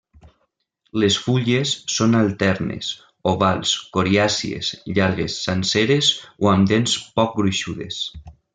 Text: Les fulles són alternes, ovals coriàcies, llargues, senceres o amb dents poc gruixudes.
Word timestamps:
Les 1.01 1.17
fulles 1.25 1.73
són 1.95 2.19
alternes, 2.19 2.89
ovals 3.33 3.75
coriàcies, 3.99 4.73
llargues, 4.97 5.37
senceres 5.51 6.11
o 6.47 6.51
amb 6.55 6.73
dents 6.75 6.97
poc 7.21 7.39
gruixudes. 7.43 8.03